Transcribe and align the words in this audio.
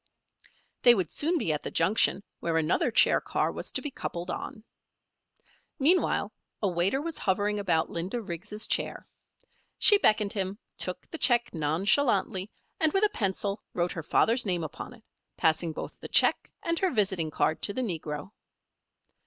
They 0.81 0.95
would 0.95 1.11
soon 1.11 1.37
be 1.37 1.53
at 1.53 1.61
the 1.61 1.69
junction 1.69 2.23
where 2.39 2.57
another 2.57 2.89
chair 2.89 3.21
car 3.21 3.51
was 3.51 3.71
to 3.73 3.83
be 3.83 3.91
coupled 3.91 4.31
on. 4.31 4.63
Meanwhile 5.77 6.33
a 6.59 6.67
waiter 6.67 6.99
was 6.99 7.19
hovering 7.19 7.59
about 7.59 7.91
Linda 7.91 8.19
Riggs' 8.19 8.65
chair. 8.65 9.07
She 9.77 9.99
beckoned 9.99 10.33
him, 10.33 10.57
took 10.79 11.07
the 11.11 11.19
check 11.19 11.53
nonchalantly, 11.53 12.49
and 12.79 12.91
with 12.93 13.03
a 13.03 13.09
pencil 13.09 13.61
wrote 13.75 13.91
her 13.91 14.01
father's 14.01 14.43
name 14.43 14.63
upon 14.63 14.95
it, 14.95 15.03
passing 15.37 15.71
both 15.71 15.99
the 15.99 16.07
check 16.07 16.49
and 16.63 16.79
her 16.79 16.89
visiting 16.89 17.29
card 17.29 17.61
to 17.61 17.71
the 17.75 17.83
negro. 17.83 18.31